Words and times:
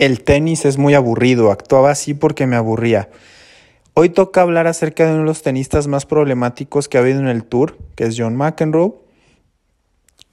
El 0.00 0.22
tenis 0.22 0.64
es 0.64 0.78
muy 0.78 0.94
aburrido, 0.94 1.50
actuaba 1.50 1.90
así 1.90 2.14
porque 2.14 2.46
me 2.46 2.56
aburría. 2.56 3.10
Hoy 3.92 4.08
toca 4.08 4.40
hablar 4.40 4.66
acerca 4.66 5.04
de 5.04 5.10
uno 5.10 5.18
de 5.18 5.26
los 5.26 5.42
tenistas 5.42 5.88
más 5.88 6.06
problemáticos 6.06 6.88
que 6.88 6.96
ha 6.96 7.02
habido 7.02 7.20
en 7.20 7.28
el 7.28 7.44
Tour, 7.44 7.76
que 7.96 8.04
es 8.04 8.14
John 8.16 8.34
McEnroe. 8.34 8.94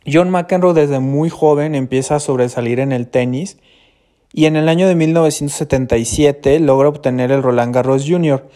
John 0.10 0.30
McEnroe 0.30 0.74
desde 0.74 1.02
muy 1.02 1.30
joven 1.30 1.76
empieza 1.76 2.16
a 2.16 2.22
sobresalir 2.22 2.80
en 2.80 2.94
el 2.94 3.10
tenis 3.10 3.58
y 4.32 4.46
en 4.46 4.56
el 4.56 4.70
año 4.70 4.88
de 4.88 4.96
1977 4.96 6.62
logra 6.62 6.88
obtener 6.88 7.34
el 7.34 7.44
Roland 7.44 7.76
Garros 7.76 8.06
Jr. 8.08 8.48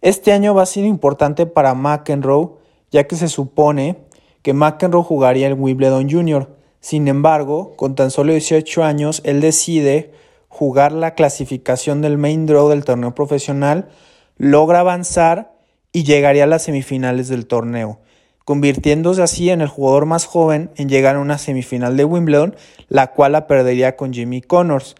Este 0.00 0.30
año 0.30 0.54
va 0.54 0.62
a 0.62 0.66
ser 0.66 0.84
importante 0.84 1.46
para 1.46 1.74
McEnroe 1.74 2.50
ya 2.92 3.08
que 3.08 3.16
se 3.16 3.26
supone 3.26 3.96
que 4.42 4.52
McEnroe 4.52 5.02
jugaría 5.02 5.48
el 5.48 5.54
Wimbledon 5.54 6.08
Jr. 6.08 6.54
Sin 6.78 7.08
embargo, 7.08 7.74
con 7.74 7.96
tan 7.96 8.12
solo 8.12 8.30
18 8.30 8.84
años, 8.84 9.22
él 9.24 9.40
decide 9.40 10.12
jugar 10.52 10.92
la 10.92 11.14
clasificación 11.14 12.02
del 12.02 12.18
main 12.18 12.44
draw 12.44 12.68
del 12.68 12.84
torneo 12.84 13.14
profesional, 13.14 13.88
logra 14.36 14.80
avanzar 14.80 15.54
y 15.94 16.04
llegaría 16.04 16.44
a 16.44 16.46
las 16.46 16.64
semifinales 16.64 17.28
del 17.28 17.46
torneo, 17.46 18.00
convirtiéndose 18.44 19.22
así 19.22 19.48
en 19.48 19.62
el 19.62 19.68
jugador 19.68 20.04
más 20.04 20.26
joven 20.26 20.70
en 20.76 20.90
llegar 20.90 21.16
a 21.16 21.20
una 21.20 21.38
semifinal 21.38 21.96
de 21.96 22.04
Wimbledon, 22.04 22.54
la 22.88 23.12
cual 23.12 23.32
la 23.32 23.46
perdería 23.46 23.96
con 23.96 24.12
Jimmy 24.12 24.42
Connors. 24.42 24.94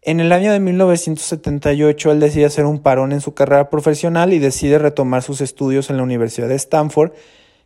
En 0.00 0.20
el 0.20 0.32
año 0.32 0.50
de 0.50 0.58
1978 0.58 2.10
él 2.10 2.20
decide 2.20 2.46
hacer 2.46 2.64
un 2.64 2.78
parón 2.78 3.12
en 3.12 3.20
su 3.20 3.34
carrera 3.34 3.68
profesional 3.68 4.32
y 4.32 4.38
decide 4.38 4.78
retomar 4.78 5.22
sus 5.22 5.42
estudios 5.42 5.90
en 5.90 5.98
la 5.98 6.02
Universidad 6.02 6.48
de 6.48 6.54
Stanford, 6.54 7.12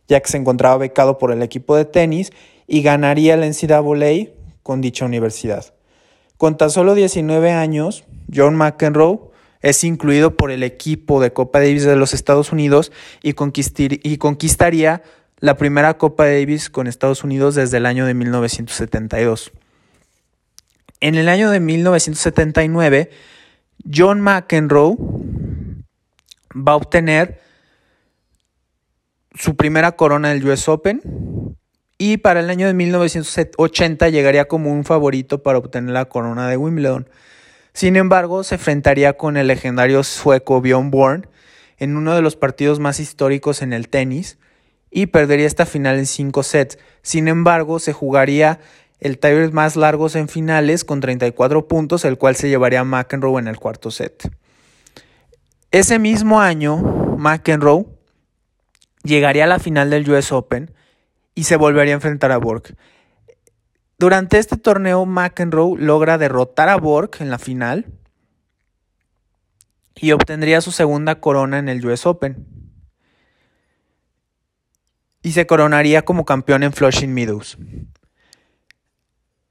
ya 0.09 0.19
que 0.19 0.29
se 0.29 0.37
encontraba 0.37 0.75
becado 0.75 1.17
por 1.17 1.31
el 1.31 1.41
equipo 1.41 1.77
de 1.77 1.85
tenis 1.85 2.33
y 2.67 2.81
ganaría 2.81 3.35
el 3.35 3.49
NCAA 3.49 4.33
con 4.61 4.81
dicha 4.81 5.05
universidad. 5.05 5.76
Con 6.37 6.55
tan 6.55 6.69
solo 6.69 6.93
19 6.93 7.51
años, 7.51 8.05
John 8.33 8.55
McEnroe 8.55 9.19
es 9.61 9.83
incluido 9.83 10.37
por 10.37 10.51
el 10.51 10.61
equipo 10.63 11.19
de 11.19 11.33
Copa 11.33 11.59
Davis 11.59 11.83
de 11.83 11.95
los 11.95 12.13
Estados 12.13 12.51
Unidos 12.51 12.91
y, 13.23 13.33
conquistaría 13.33 15.01
la 15.39 15.57
primera 15.57 15.97
Copa 15.97 16.25
Davis 16.25 16.69
con 16.69 16.85
Estados 16.87 17.23
Unidos 17.23 17.55
desde 17.55 17.77
el 17.77 17.87
año 17.87 18.05
de 18.05 18.13
1972. 18.13 19.51
En 20.99 21.15
el 21.15 21.27
año 21.27 21.49
de 21.49 21.59
1979, 21.59 23.09
John 23.91 24.21
McEnroe 24.21 24.95
va 26.55 26.73
a 26.73 26.75
obtener 26.75 27.41
su 29.33 29.55
primera 29.55 29.91
corona 29.93 30.29
del 30.29 30.47
US 30.47 30.67
Open 30.67 31.01
y 31.97 32.17
para 32.17 32.41
el 32.41 32.49
año 32.49 32.67
de 32.67 32.73
1980 32.73 34.09
llegaría 34.09 34.45
como 34.45 34.71
un 34.71 34.83
favorito 34.83 35.41
para 35.41 35.57
obtener 35.57 35.91
la 35.91 36.05
corona 36.05 36.47
de 36.47 36.57
Wimbledon. 36.57 37.09
Sin 37.73 37.95
embargo, 37.95 38.43
se 38.43 38.55
enfrentaría 38.55 39.13
con 39.13 39.37
el 39.37 39.47
legendario 39.47 40.03
sueco 40.03 40.61
Bjorn 40.61 40.91
Born 40.91 41.27
en 41.77 41.95
uno 41.95 42.15
de 42.15 42.21
los 42.21 42.35
partidos 42.35 42.79
más 42.79 42.99
históricos 42.99 43.61
en 43.61 43.73
el 43.73 43.89
tenis 43.89 44.37
y 44.89 45.07
perdería 45.07 45.47
esta 45.47 45.65
final 45.65 45.97
en 45.97 46.05
cinco 46.05 46.43
sets. 46.43 46.77
Sin 47.01 47.27
embargo, 47.27 47.79
se 47.79 47.93
jugaría 47.93 48.59
el 48.99 49.19
tiebreak 49.19 49.53
más 49.53 49.75
largos 49.75 50.15
en 50.15 50.27
finales 50.27 50.83
con 50.83 51.01
34 51.01 51.67
puntos, 51.67 52.03
el 52.05 52.17
cual 52.17 52.35
se 52.35 52.49
llevaría 52.49 52.79
a 52.79 52.83
McEnroe 52.83 53.39
en 53.39 53.47
el 53.47 53.57
cuarto 53.57 53.91
set. 53.91 54.31
Ese 55.71 55.99
mismo 55.99 56.41
año, 56.41 56.77
McEnroe 57.17 57.85
llegaría 59.03 59.43
a 59.43 59.47
la 59.47 59.59
final 59.59 59.89
del 59.89 60.09
US 60.09 60.31
Open 60.31 60.71
y 61.37 61.43
se 61.43 61.55
volvería 61.55 61.93
a 61.93 62.01
enfrentar 62.01 62.31
a 62.31 62.37
Borg. 62.37 62.75
Durante 63.99 64.39
este 64.39 64.57
torneo, 64.57 65.05
McEnroe 65.05 65.79
logra 65.79 66.17
derrotar 66.17 66.67
a 66.67 66.77
Borg 66.77 67.11
en 67.19 67.29
la 67.29 67.37
final 67.37 67.85
y 69.93 70.13
obtendría 70.13 70.61
su 70.61 70.71
segunda 70.71 71.19
corona 71.19 71.59
en 71.59 71.69
el 71.69 71.85
US 71.85 72.07
Open. 72.07 72.47
Y 75.21 75.33
se 75.33 75.45
coronaría 75.45 76.01
como 76.01 76.25
campeón 76.25 76.63
en 76.63 76.73
Flushing 76.73 77.13
Meadows. 77.13 77.59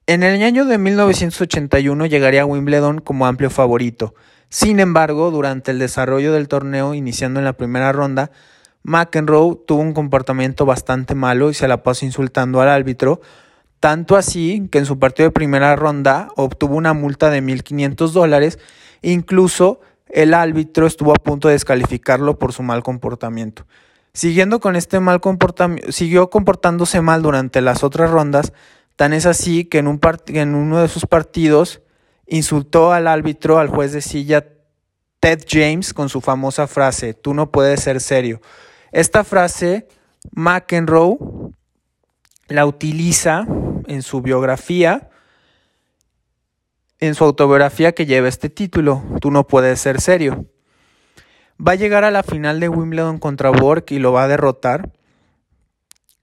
En 0.08 0.24
el 0.24 0.42
año 0.42 0.64
de 0.64 0.78
1981 0.78 2.06
llegaría 2.06 2.42
a 2.42 2.46
Wimbledon 2.46 3.00
como 3.00 3.26
amplio 3.26 3.48
favorito. 3.48 4.12
Sin 4.48 4.80
embargo, 4.80 5.30
durante 5.30 5.70
el 5.70 5.78
desarrollo 5.78 6.32
del 6.32 6.48
torneo, 6.48 6.94
iniciando 6.94 7.38
en 7.38 7.44
la 7.44 7.52
primera 7.52 7.92
ronda, 7.92 8.32
McEnroe 8.86 9.58
tuvo 9.66 9.82
un 9.82 9.92
comportamiento 9.92 10.64
bastante 10.64 11.16
malo 11.16 11.50
y 11.50 11.54
se 11.54 11.66
la 11.66 11.82
pasó 11.82 12.04
insultando 12.04 12.60
al 12.60 12.68
árbitro, 12.68 13.20
tanto 13.80 14.14
así 14.14 14.68
que 14.70 14.78
en 14.78 14.86
su 14.86 15.00
partido 15.00 15.28
de 15.28 15.32
primera 15.32 15.74
ronda 15.74 16.28
obtuvo 16.36 16.76
una 16.76 16.94
multa 16.94 17.28
de 17.28 17.42
1.500 17.42 18.12
dólares, 18.12 18.60
incluso 19.02 19.80
el 20.08 20.34
árbitro 20.34 20.86
estuvo 20.86 21.10
a 21.10 21.16
punto 21.16 21.48
de 21.48 21.54
descalificarlo 21.54 22.38
por 22.38 22.52
su 22.52 22.62
mal 22.62 22.84
comportamiento. 22.84 23.66
Siguiendo 24.12 24.60
con 24.60 24.76
este 24.76 25.00
mal 25.00 25.20
comportamiento, 25.20 25.90
siguió 25.90 26.30
comportándose 26.30 27.00
mal 27.00 27.22
durante 27.22 27.60
las 27.62 27.82
otras 27.82 28.08
rondas, 28.08 28.52
tan 28.94 29.12
es 29.12 29.26
así 29.26 29.64
que 29.64 29.78
en, 29.78 29.88
un 29.88 30.00
en 30.28 30.54
uno 30.54 30.80
de 30.80 30.86
sus 30.86 31.06
partidos 31.06 31.82
insultó 32.28 32.92
al 32.92 33.08
árbitro, 33.08 33.58
al 33.58 33.68
juez 33.68 33.92
de 33.92 34.00
silla 34.00 34.46
Ted 35.18 35.40
James, 35.48 35.92
con 35.92 36.08
su 36.08 36.20
famosa 36.20 36.68
frase, 36.68 37.14
tú 37.14 37.34
no 37.34 37.50
puedes 37.50 37.80
ser 37.80 38.00
serio. 38.00 38.40
Esta 38.96 39.24
frase 39.24 39.86
McEnroe 40.32 41.18
la 42.48 42.64
utiliza 42.64 43.46
en 43.88 44.00
su 44.00 44.22
biografía, 44.22 45.10
en 46.98 47.14
su 47.14 47.24
autobiografía 47.24 47.92
que 47.92 48.06
lleva 48.06 48.28
este 48.28 48.48
título, 48.48 49.04
Tú 49.20 49.30
no 49.30 49.46
puedes 49.46 49.82
ser 49.82 50.00
serio. 50.00 50.46
Va 51.60 51.72
a 51.72 51.74
llegar 51.74 52.04
a 52.04 52.10
la 52.10 52.22
final 52.22 52.58
de 52.58 52.70
Wimbledon 52.70 53.18
contra 53.18 53.50
Borg 53.50 53.84
y 53.90 53.98
lo 53.98 54.12
va 54.12 54.24
a 54.24 54.28
derrotar, 54.28 54.90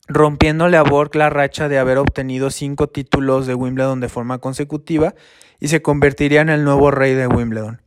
rompiéndole 0.08 0.76
a 0.76 0.82
Borg 0.82 1.16
la 1.16 1.30
racha 1.30 1.70
de 1.70 1.78
haber 1.78 2.00
obtenido 2.00 2.50
cinco 2.50 2.88
títulos 2.88 3.46
de 3.46 3.54
Wimbledon 3.54 4.00
de 4.00 4.10
forma 4.10 4.40
consecutiva 4.40 5.14
y 5.60 5.68
se 5.68 5.84
convertiría 5.84 6.42
en 6.42 6.50
el 6.50 6.64
nuevo 6.64 6.90
rey 6.90 7.14
de 7.14 7.28
Wimbledon. 7.28 7.83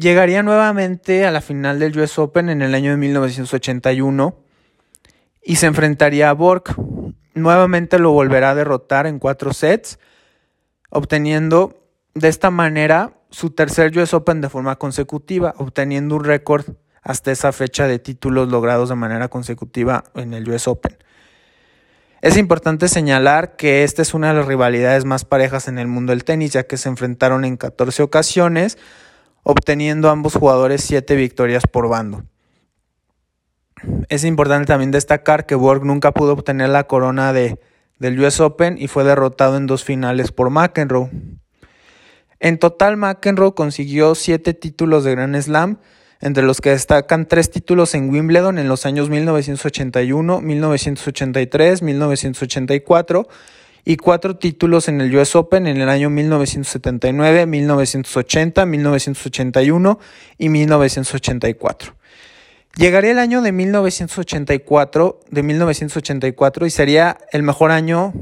Llegaría 0.00 0.42
nuevamente 0.42 1.26
a 1.26 1.30
la 1.30 1.42
final 1.42 1.78
del 1.78 1.98
US 1.98 2.18
Open 2.18 2.48
en 2.48 2.62
el 2.62 2.74
año 2.74 2.90
de 2.92 2.96
1981 2.96 4.34
y 5.42 5.56
se 5.56 5.66
enfrentaría 5.66 6.30
a 6.30 6.32
Borg. 6.32 6.74
Nuevamente 7.34 7.98
lo 7.98 8.10
volverá 8.12 8.52
a 8.52 8.54
derrotar 8.54 9.06
en 9.06 9.18
cuatro 9.18 9.52
sets, 9.52 9.98
obteniendo 10.88 11.84
de 12.14 12.28
esta 12.28 12.50
manera 12.50 13.12
su 13.28 13.50
tercer 13.50 13.94
US 13.98 14.14
Open 14.14 14.40
de 14.40 14.48
forma 14.48 14.76
consecutiva, 14.76 15.52
obteniendo 15.58 16.16
un 16.16 16.24
récord 16.24 16.64
hasta 17.02 17.30
esa 17.30 17.52
fecha 17.52 17.86
de 17.86 17.98
títulos 17.98 18.48
logrados 18.48 18.88
de 18.88 18.94
manera 18.94 19.28
consecutiva 19.28 20.04
en 20.14 20.32
el 20.32 20.48
US 20.48 20.66
Open. 20.66 20.96
Es 22.22 22.38
importante 22.38 22.88
señalar 22.88 23.54
que 23.56 23.84
esta 23.84 24.00
es 24.00 24.14
una 24.14 24.28
de 24.28 24.34
las 24.38 24.46
rivalidades 24.46 25.04
más 25.04 25.26
parejas 25.26 25.68
en 25.68 25.78
el 25.78 25.88
mundo 25.88 26.12
del 26.12 26.24
tenis, 26.24 26.54
ya 26.54 26.62
que 26.62 26.78
se 26.78 26.88
enfrentaron 26.88 27.44
en 27.44 27.58
14 27.58 28.02
ocasiones, 28.02 28.78
obteniendo 29.42 30.10
ambos 30.10 30.34
jugadores 30.34 30.82
7 30.82 31.16
victorias 31.16 31.64
por 31.70 31.88
bando. 31.88 32.24
Es 34.08 34.24
importante 34.24 34.66
también 34.66 34.90
destacar 34.90 35.46
que 35.46 35.54
Borg 35.54 35.84
nunca 35.84 36.12
pudo 36.12 36.32
obtener 36.32 36.68
la 36.68 36.84
corona 36.84 37.32
de, 37.32 37.58
del 37.98 38.20
US 38.20 38.40
Open 38.40 38.76
y 38.78 38.88
fue 38.88 39.04
derrotado 39.04 39.56
en 39.56 39.66
dos 39.66 39.84
finales 39.84 40.32
por 40.32 40.50
McEnroe. 40.50 41.10
En 42.40 42.58
total, 42.58 42.96
McEnroe 42.96 43.54
consiguió 43.54 44.14
7 44.14 44.54
títulos 44.54 45.04
de 45.04 45.12
Grand 45.12 45.40
Slam, 45.40 45.78
entre 46.20 46.42
los 46.42 46.60
que 46.60 46.70
destacan 46.70 47.26
3 47.26 47.50
títulos 47.50 47.94
en 47.94 48.10
Wimbledon 48.10 48.58
en 48.58 48.68
los 48.68 48.84
años 48.84 49.08
1981, 49.08 50.40
1983, 50.40 51.82
1984 51.82 53.28
y 53.84 53.96
cuatro 53.96 54.36
títulos 54.36 54.88
en 54.88 55.00
el 55.00 55.14
US 55.16 55.36
Open 55.36 55.66
en 55.66 55.80
el 55.80 55.88
año 55.88 56.10
1979, 56.10 57.46
1980, 57.46 58.66
1981 58.66 59.98
y 60.38 60.48
1984. 60.48 61.94
Llegaría 62.76 63.10
el 63.10 63.18
año 63.18 63.42
de 63.42 63.52
1984, 63.52 65.20
de 65.30 65.42
1984 65.42 66.66
y 66.66 66.70
sería 66.70 67.18
el 67.32 67.42
mejor 67.42 67.72
año 67.72 68.12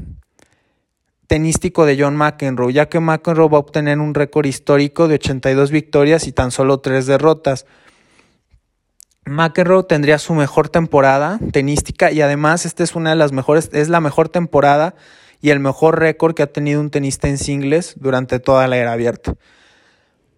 tenístico 1.27 1.85
de 1.85 1.95
John 2.01 2.15
McEnroe, 2.15 2.73
ya 2.73 2.89
que 2.89 2.99
McEnroe 2.99 3.49
va 3.49 3.57
a 3.57 3.61
obtener 3.61 3.99
un 3.99 4.15
récord 4.15 4.47
histórico 4.47 5.07
de 5.07 5.15
82 5.15 5.69
victorias 5.69 6.25
y 6.25 6.31
tan 6.31 6.49
solo 6.49 6.79
3 6.79 7.05
derrotas. 7.05 7.67
McEnroe 9.25 9.83
tendría 9.83 10.17
su 10.17 10.33
mejor 10.33 10.69
temporada 10.69 11.39
tenística 11.51 12.11
y 12.11 12.21
además 12.21 12.65
esta 12.65 12.83
es 12.83 12.95
una 12.95 13.11
de 13.11 13.15
las 13.15 13.31
mejores, 13.31 13.69
es 13.73 13.89
la 13.89 14.01
mejor 14.01 14.29
temporada 14.29 14.95
y 15.41 15.51
el 15.51 15.59
mejor 15.59 15.99
récord 15.99 16.35
que 16.35 16.43
ha 16.43 16.51
tenido 16.51 16.81
un 16.81 16.89
tenista 16.89 17.27
en 17.27 17.37
singles 17.37 17.95
durante 17.97 18.39
toda 18.39 18.67
la 18.67 18.77
era 18.77 18.93
abierta. 18.93 19.35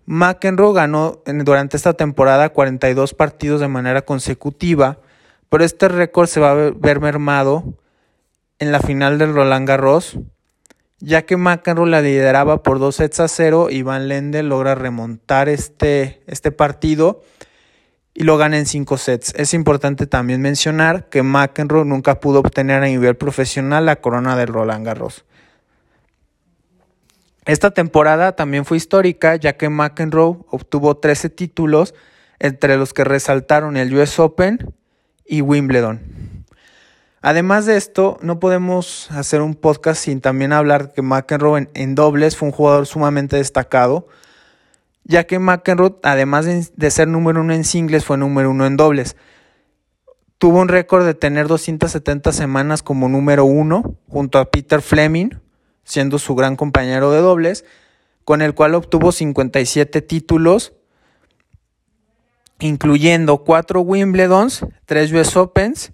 McEnroe 0.06 0.74
ganó 0.74 1.22
durante 1.26 1.78
esta 1.78 1.94
temporada 1.94 2.50
42 2.50 3.14
partidos 3.14 3.62
de 3.62 3.68
manera 3.68 4.02
consecutiva, 4.04 5.00
pero 5.50 5.64
este 5.64 5.88
récord 5.88 6.28
se 6.28 6.40
va 6.40 6.52
a 6.52 6.72
ver 6.76 7.00
mermado 7.00 7.76
en 8.60 8.72
la 8.72 8.80
final 8.80 9.18
del 9.18 9.34
Roland 9.34 9.68
Garros, 9.68 10.20
ya 11.00 11.24
que 11.24 11.38
McEnroe 11.38 11.90
la 11.90 12.02
lideraba 12.02 12.62
por 12.62 12.80
dos 12.80 12.98
sets 12.98 13.20
a 13.20 13.28
cero 13.28 13.70
y 13.70 13.82
Van 13.82 14.08
Lende 14.08 14.44
logra 14.44 14.76
remontar 14.76 15.50
este, 15.50 16.22
este 16.28 16.52
partido 16.52 17.22
y 18.14 18.24
lo 18.24 18.38
gana 18.38 18.58
en 18.58 18.66
cinco 18.66 18.98
sets. 18.98 19.34
Es 19.36 19.54
importante 19.54 20.08
también 20.08 20.42
mencionar 20.42 21.10
que 21.10 21.24
McEnroe 21.24 21.86
nunca 21.86 22.20
pudo 22.20 22.40
obtener 22.40 22.84
a 22.84 22.88
nivel 22.88 23.16
profesional 23.16 23.86
la 23.86 23.98
corona 23.98 24.36
del 24.36 24.48
Roland 24.48 24.86
Garros. 24.86 25.26
Esta 27.46 27.72
temporada 27.72 28.36
también 28.36 28.66
fue 28.66 28.78
histórica 28.78 29.36
ya 29.36 29.58
que 29.58 29.70
McEnroe 29.70 30.38
obtuvo 30.50 30.98
13 30.98 31.30
títulos 31.30 31.96
entre 32.40 32.78
los 32.78 32.94
que 32.94 33.04
resaltaron 33.04 33.78
el 33.78 33.96
US 33.96 34.20
Open 34.20 34.74
y 35.26 35.42
Wimbledon. 35.42 36.46
Además 37.24 37.68
de 37.68 37.78
esto, 37.78 38.18
no 38.22 38.40
podemos 38.40 39.10
hacer 39.12 39.42
un 39.42 39.54
podcast 39.54 40.04
sin 40.04 40.22
también 40.22 40.54
hablar 40.54 40.92
que 40.92 41.04
McEnroe 41.04 41.70
en, 41.74 41.96
dobles 41.96 42.36
fue 42.36 42.48
un 42.48 42.52
jugador 42.52 42.88
sumamente 42.88 43.38
destacado, 43.38 44.08
ya 45.12 45.26
que 45.26 45.40
McEnroe, 45.40 45.98
además 46.04 46.46
de, 46.46 46.92
ser 46.92 47.10
número 47.10 47.42
uno 47.42 47.54
en 47.54 47.66
singles, 47.66 48.06
fue 48.06 48.18
número 48.18 48.50
uno 48.50 48.66
en 48.66 48.78
dobles. 48.78 49.18
Tuvo 50.38 50.60
un 50.60 50.70
récord 50.70 51.06
de 51.06 51.14
tener 51.14 51.48
270 51.48 52.32
semanas 52.32 52.82
como 52.82 53.10
número 53.10 53.44
uno, 53.44 53.98
junto 54.08 54.40
a 54.40 54.50
Peter 54.50 54.82
Fleming, 54.82 55.32
siendo 55.84 56.18
su 56.18 56.34
gran 56.34 56.56
compañero 56.56 57.12
de 57.12 57.20
dobles, 57.20 57.66
con 58.24 58.42
el 58.42 58.56
cual 58.56 58.74
obtuvo 58.74 59.12
57 59.12 60.02
títulos, 60.02 60.72
incluyendo 62.60 63.40
4 63.44 63.82
Wimbledons, 63.82 64.66
3 64.86 65.12
US 65.12 65.36
Opens, 65.36 65.92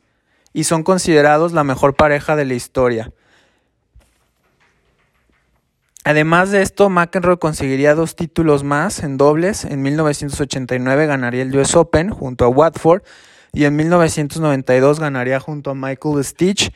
y 0.54 0.66
son 0.66 0.84
considerados 0.84 1.54
la 1.54 1.64
mejor 1.64 1.96
pareja 1.96 2.36
de 2.36 2.46
la 2.46 2.54
historia. 2.54 3.12
Además 6.08 6.52
de 6.52 6.62
esto, 6.62 6.90
McEnroe 6.90 7.38
conseguiría 7.38 7.94
dos 7.94 8.16
títulos 8.16 8.64
más 8.64 9.04
en 9.04 9.18
dobles. 9.18 9.66
En 9.66 9.82
1989 9.82 11.06
ganaría 11.06 11.42
el 11.42 11.54
US 11.54 11.76
Open 11.76 12.12
junto 12.12 12.46
a 12.46 12.48
Watford 12.48 13.02
y 13.52 13.66
en 13.66 13.76
1992 13.76 15.02
ganaría 15.02 15.42
junto 15.42 15.72
a 15.72 15.76
Michael 15.76 16.24
Stitch 16.24 16.72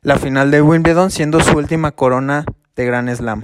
la 0.00 0.16
final 0.16 0.50
de 0.50 0.62
Wimbledon, 0.62 1.10
siendo 1.10 1.40
su 1.40 1.58
última 1.58 1.92
corona 1.92 2.46
de 2.74 2.86
Grand 2.86 3.14
Slam. 3.14 3.42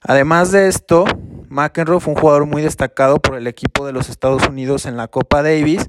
Además 0.00 0.50
de 0.50 0.68
esto, 0.68 1.04
McEnroe 1.50 2.00
fue 2.00 2.14
un 2.14 2.20
jugador 2.20 2.46
muy 2.46 2.62
destacado 2.62 3.18
por 3.18 3.36
el 3.36 3.46
equipo 3.46 3.84
de 3.84 3.92
los 3.92 4.08
Estados 4.08 4.48
Unidos 4.48 4.86
en 4.86 4.96
la 4.96 5.08
Copa 5.08 5.42
Davis 5.42 5.88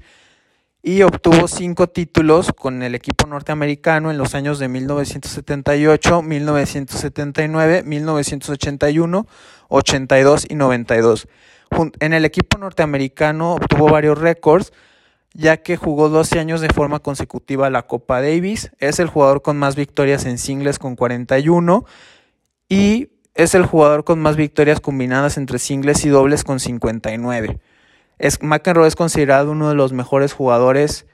y 0.86 1.02
obtuvo 1.02 1.48
cinco 1.48 1.88
títulos 1.88 2.52
con 2.52 2.80
el 2.84 2.94
equipo 2.94 3.26
norteamericano 3.26 4.12
en 4.12 4.18
los 4.18 4.36
años 4.36 4.60
de 4.60 4.68
1978, 4.68 6.22
1979, 6.22 7.82
1981, 7.82 9.26
82 9.66 10.46
y 10.48 10.54
92. 10.54 11.26
En 11.98 12.12
el 12.12 12.24
equipo 12.24 12.58
norteamericano 12.58 13.54
obtuvo 13.54 13.88
varios 13.88 14.16
récords, 14.16 14.72
ya 15.34 15.56
que 15.56 15.76
jugó 15.76 16.08
12 16.08 16.38
años 16.38 16.60
de 16.60 16.68
forma 16.68 17.00
consecutiva 17.00 17.68
la 17.68 17.88
Copa 17.88 18.22
Davis. 18.22 18.70
Es 18.78 19.00
el 19.00 19.08
jugador 19.08 19.42
con 19.42 19.56
más 19.56 19.74
victorias 19.74 20.24
en 20.24 20.38
singles 20.38 20.78
con 20.78 20.94
41 20.94 21.84
y 22.68 23.08
es 23.34 23.56
el 23.56 23.66
jugador 23.66 24.04
con 24.04 24.20
más 24.20 24.36
victorias 24.36 24.78
combinadas 24.78 25.36
entre 25.36 25.58
singles 25.58 26.04
y 26.04 26.10
dobles 26.10 26.44
con 26.44 26.60
59. 26.60 27.58
Es, 28.18 28.42
McEnroe 28.42 28.88
es 28.88 28.96
considerado 28.96 29.52
uno 29.52 29.68
de 29.68 29.74
los 29.74 29.92
mejores 29.92 30.32
jugadores 30.32 31.06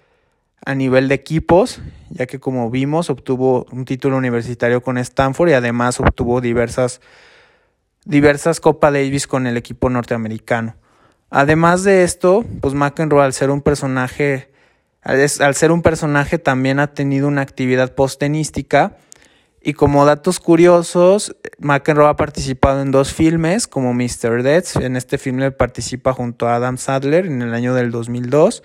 a 0.65 0.75
nivel 0.75 1.09
de 1.09 1.17
equipos, 1.17 1.81
ya 2.11 2.27
que 2.27 2.39
como 2.39 2.71
vimos 2.71 3.11
obtuvo 3.11 3.67
un 3.73 3.85
título 3.85 4.17
universitario 4.17 4.83
con 4.83 4.99
Stanford 4.99 5.51
y 5.51 5.55
además 5.55 5.99
obtuvo 5.99 6.41
diversas, 6.41 7.01
diversas 8.05 8.61
Copa 8.61 8.93
Davis 8.93 9.27
con 9.27 9.47
el 9.47 9.57
equipo 9.57 9.91
norteamericano. 9.91 10.77
Además 11.31 11.83
de 11.83 12.05
esto, 12.05 12.45
pues 12.61 12.75
McEnroe 12.75 13.25
al 13.25 13.33
ser 13.33 13.51
un 13.51 13.63
personaje, 13.63 14.53
al 15.03 15.55
ser 15.55 15.73
un 15.73 15.83
personaje 15.83 16.39
también 16.39 16.79
ha 16.79 16.95
tenido 16.95 17.27
una 17.27 17.43
actividad 17.43 17.95
post-tenística 17.95 18.99
y 19.65 19.75
como 19.75 20.05
datos 20.05 20.41
curiosos, 20.41 21.37
McEnroe 21.59 22.09
ha 22.09 22.17
participado 22.17 22.83
en 22.83 22.91
dos 22.91 23.13
filmes 23.13 23.69
como 23.69 23.95
Mr. 23.95 24.43
Death. 24.43 24.77
En 24.81 24.97
este 24.97 25.19
filme 25.19 25.53
participa 25.53 26.13
junto 26.13 26.49
a 26.49 26.57
Adam 26.57 26.79
Sadler 26.79 27.27
en 27.27 27.43
el 27.43 27.55
año 27.55 27.73
del 27.75 27.93
2002. 27.93 28.65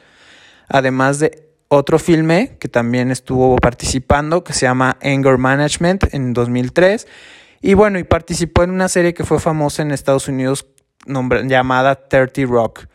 Además 0.68 1.20
de 1.20 1.50
otro 1.68 2.00
filme 2.00 2.58
que 2.60 2.68
también 2.68 3.12
estuvo 3.12 3.56
participando 3.58 4.44
que 4.44 4.54
se 4.54 4.66
llama 4.66 4.98
Anger 5.04 5.38
Management 5.38 6.14
en 6.14 6.34
2003. 6.34 7.08
Y 7.62 7.76
bueno, 7.76 8.00
y 8.00 8.04
participó 8.04 8.64
en 8.64 8.72
una 8.72 8.88
serie 8.88 9.14
que 9.14 9.24
fue 9.24 9.40
famosa 9.40 9.84
en 9.84 9.92
Estados 9.92 10.28
Unidos 10.28 10.66
llamada 11.06 12.08
30 12.08 12.42
Rock. 12.52 12.88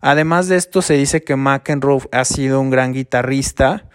Además 0.00 0.48
de 0.48 0.56
esto, 0.56 0.82
se 0.82 0.94
dice 0.94 1.24
que 1.24 1.34
McEnroe 1.34 2.08
ha 2.12 2.24
sido 2.24 2.60
un 2.60 2.70
gran 2.70 2.92
guitarrista 2.92 3.89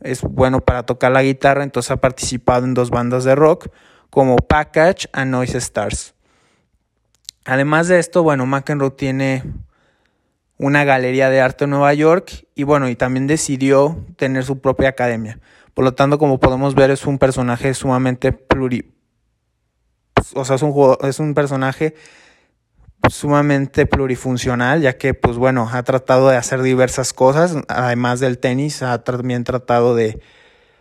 es 0.00 0.22
bueno 0.22 0.60
para 0.60 0.84
tocar 0.84 1.12
la 1.12 1.22
guitarra, 1.22 1.62
entonces 1.62 1.90
ha 1.90 1.96
participado 1.96 2.64
en 2.64 2.74
dos 2.74 2.90
bandas 2.90 3.24
de 3.24 3.34
rock 3.34 3.68
como 4.10 4.36
Package 4.36 5.08
and 5.12 5.30
Noise 5.30 5.58
Stars. 5.58 6.14
Además 7.44 7.88
de 7.88 7.98
esto, 7.98 8.22
bueno, 8.22 8.46
McEnroe 8.46 8.90
tiene 8.90 9.44
una 10.58 10.84
galería 10.84 11.30
de 11.30 11.40
arte 11.40 11.64
en 11.64 11.70
Nueva 11.70 11.94
York 11.94 12.46
y 12.54 12.64
bueno, 12.64 12.88
y 12.88 12.96
también 12.96 13.26
decidió 13.26 14.04
tener 14.16 14.44
su 14.44 14.60
propia 14.60 14.90
academia. 14.90 15.38
Por 15.74 15.84
lo 15.84 15.94
tanto, 15.94 16.18
como 16.18 16.38
podemos 16.38 16.74
ver, 16.74 16.90
es 16.90 17.06
un 17.06 17.18
personaje 17.18 17.72
sumamente 17.74 18.32
pluri... 18.32 18.92
O 20.34 20.44
sea, 20.44 20.56
es 20.56 20.62
un, 20.62 20.96
es 21.02 21.18
un 21.18 21.32
personaje 21.32 21.94
sumamente 23.10 23.86
plurifuncional, 23.86 24.80
ya 24.80 24.96
que, 24.96 25.14
pues 25.14 25.36
bueno, 25.36 25.68
ha 25.70 25.82
tratado 25.82 26.28
de 26.28 26.36
hacer 26.36 26.62
diversas 26.62 27.12
cosas, 27.12 27.56
además 27.68 28.20
del 28.20 28.38
tenis, 28.38 28.82
ha 28.82 29.02
también 29.02 29.44
tratado 29.44 29.94
de, 29.94 30.20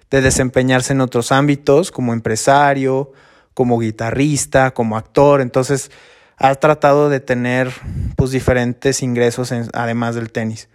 de 0.09 0.21
desempeñarse 0.21 0.93
en 0.93 1.01
otros 1.01 1.31
ámbitos, 1.31 1.91
como 1.91 2.13
empresario, 2.13 3.11
como 3.53 3.79
guitarrista, 3.79 4.71
como 4.71 4.95
actor, 4.95 5.41
entonces 5.41 5.91
ha 6.37 6.55
tratado 6.55 7.09
de 7.09 7.19
tener 7.19 7.71
pues 8.15 8.31
diferentes 8.31 9.03
ingresos 9.03 9.51
además 9.73 10.15
del 10.15 10.31
tenis. 10.31 10.69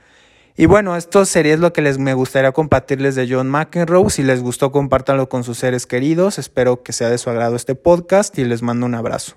Y 0.57 0.67
bueno, 0.67 0.95
esto 0.97 1.25
sería 1.25 1.57
lo 1.57 1.73
que 1.73 1.83
les 1.83 1.99
me 1.99 2.15
gustaría 2.15 2.53
compartirles 2.53 3.17
de 3.17 3.27
John 3.29 3.49
McEnroe. 3.49 4.09
Si 4.11 4.23
les 4.23 4.41
gustó, 4.41 4.71
compártanlo 4.71 5.29
con 5.29 5.43
sus 5.43 5.59
seres 5.59 5.87
queridos. 5.87 6.39
Espero 6.39 6.85
que 6.85 6.93
sea 6.93 7.09
de 7.09 7.19
su 7.19 7.29
agrado 7.29 7.57
este 7.57 7.75
podcast 7.75 8.39
y 8.39 8.45
les 8.45 8.63
mando 8.63 8.87
un 8.87 8.95
abrazo. 8.95 9.35